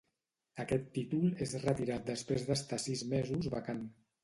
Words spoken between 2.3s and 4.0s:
d'estar sis mesos vacant.